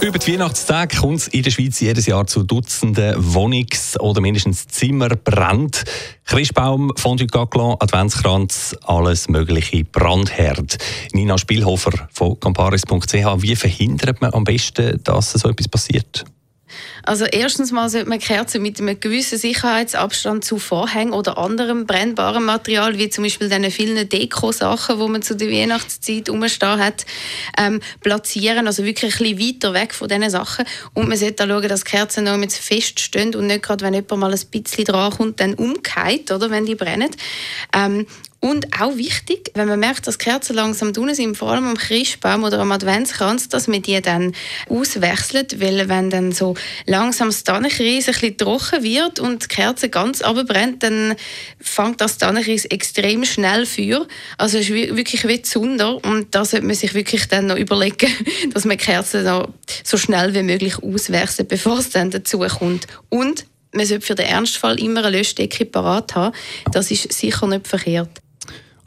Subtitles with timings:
[0.00, 4.66] über die Weihnachtstage kommt es in der Schweiz jedes Jahr zu Dutzenden Wohnungs- oder mindestens
[4.68, 5.84] Zimmerbrand.
[6.24, 10.78] Christbaum, Fondue Gaglan, Adventskranz, alles mögliche Brandherd.
[11.12, 16.24] Nina Spielhofer von comparis.ch, wie verhindert man am besten, dass so etwas passiert?
[17.02, 22.44] Also erstens mal sollte man Kerzen mit einem gewissen Sicherheitsabstand zu Vorhängen oder anderem brennbarem
[22.44, 27.06] Material, wie zum Beispiel diese vielen Deko-Sachen, die man zu der Weihnachtszeit rumstehen hat,
[27.58, 28.66] ähm, platzieren.
[28.66, 30.64] Also wirklich ein bisschen weiter weg von diesen Sachen.
[30.94, 34.18] Und man sollte auch schauen, dass Kerzen noch mit feststehen und nicht gerade, wenn jemand
[34.18, 37.10] mal ein bisschen dran kommt, dann umkehrt, oder, wenn die brennen.
[37.74, 38.06] Ähm,
[38.40, 42.44] und auch wichtig, wenn man merkt, dass Kerzen langsam tun sind, vor allem am Christbaum
[42.44, 44.32] oder am Adventskranz, dass man die dann
[44.68, 46.54] auswechselt, weil wenn dann so
[46.86, 51.16] langsam das Tannenkreis ein bisschen trocken wird und die Kerze ganz abbrennt, dann
[51.60, 54.06] fängt das Tannenkreis extrem schnell Feuer.
[54.36, 58.10] Also es ist wirklich wie Zunder und da sollte man sich wirklich dann noch überlegen,
[58.54, 59.48] dass man Kerzen noch
[59.82, 62.86] so schnell wie möglich auswechselt, bevor es dann dazu kommt.
[63.08, 66.34] Und man sollte für den Ernstfall immer eine Löschdecke parat haben.
[66.70, 68.22] Das ist sicher nicht verkehrt.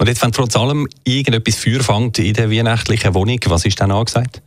[0.02, 3.91] Und jetzt, wenn trotz allem irgendetwas Feuer fängt in der weihnachtlichen Wohnung, was ist dann
[3.91, 4.41] angesagt?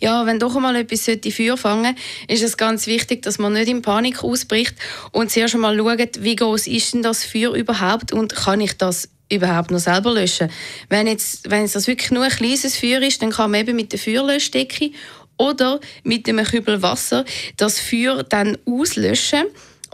[0.00, 1.94] ja, wenn doch einmal etwas in Feuer fangen
[2.26, 4.74] ist es ganz wichtig, dass man nicht in Panik ausbricht
[5.10, 9.10] und zuerst einmal schaut, wie groß ist denn das Feuer überhaupt und kann ich das
[9.30, 10.50] überhaupt noch selber löschen.
[10.88, 13.76] Wenn jetzt, wenn jetzt das wirklich nur ein kleines Feuer ist, dann kann man eben
[13.76, 14.92] mit der Feuerlöschdecke
[15.36, 17.26] oder mit einem Kübel Wasser
[17.58, 19.44] das Feuer dann auslöschen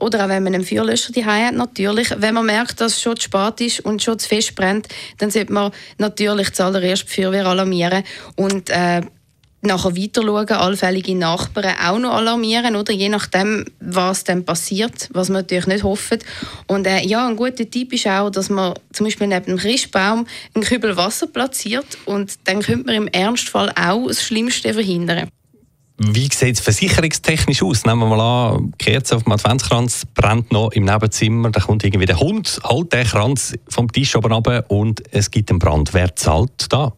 [0.00, 2.10] oder auch wenn man einen Feuerlöscher die hat, natürlich.
[2.16, 5.30] Wenn man merkt, dass es schon zu spät ist und schon zu fest brennt, dann
[5.30, 8.04] sollte man natürlich zuallererst die Feuerwehr alarmieren
[8.36, 9.02] und äh,
[9.60, 12.92] nachher weiter schauen, allfällige Nachbarn auch noch alarmieren, oder?
[12.92, 16.24] Je nachdem, was dann passiert, was man natürlich nicht hofft.
[16.66, 20.26] Und äh, ja, ein guter Tipp ist auch, dass man zum Beispiel neben dem Christbaum
[20.54, 25.28] einen Kübel Wasser platziert und dann könnte man im Ernstfall auch das Schlimmste verhindern.
[26.00, 27.84] Wie sieht es versicherungstechnisch aus?
[27.84, 31.82] Nehmen wir mal an, die Kerze auf dem Adventskranz brennt noch im Nebenzimmer, da kommt
[31.82, 35.92] irgendwie der Hund, holt den Kranz vom Tisch oben runter und es gibt einen Brand.
[35.94, 36.92] Wer zahlt da?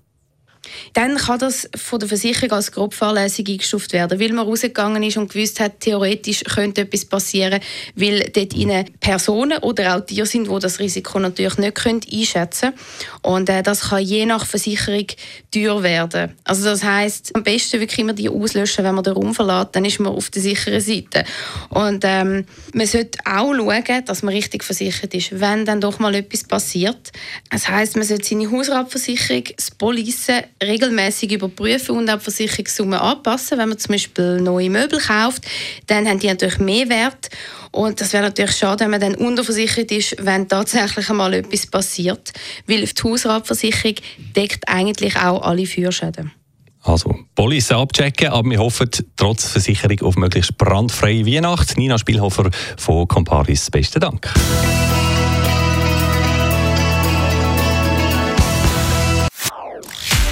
[0.94, 5.16] Dann kann das von der Versicherung als grob fahrlässig eingestuft werden, weil man rausgegangen ist
[5.16, 7.60] und gewusst hat, theoretisch könnte etwas passieren,
[7.94, 12.78] weil dort innen Personen oder auch Tiere sind, die das Risiko natürlich nicht einschätzen können.
[13.22, 15.06] Und äh, das kann je nach Versicherung
[15.50, 16.34] teuer werden.
[16.44, 19.84] Also das heißt, am besten wirklich immer die auslöschen, wenn man den Raum verlässt, dann
[19.84, 21.24] ist man auf der sicheren Seite.
[21.68, 26.14] Und ähm, man sollte auch schauen, dass man richtig versichert ist, wenn dann doch mal
[26.14, 27.12] etwas passiert.
[27.50, 30.28] Das heißt, man sollte seine Hausratversicherung, das Police
[30.70, 33.58] regelmäßig überprüfen und auch die Versicherungssumme anpassen.
[33.58, 35.44] Wenn man zum Beispiel neue Möbel kauft,
[35.86, 37.28] dann haben die natürlich mehr Wert.
[37.72, 42.32] Und das wäre natürlich schade, wenn man dann unterversichert ist, wenn tatsächlich einmal etwas passiert.
[42.66, 43.96] Weil die Hausratversicherung
[44.34, 46.32] deckt eigentlich auch alle Feuerschäden.
[46.82, 51.76] Also, Police abchecken, aber wir hoffen trotz Versicherung auf möglichst brandfreie Weihnacht.
[51.76, 54.32] Nina Spielhofer von Comparis, besten Dank.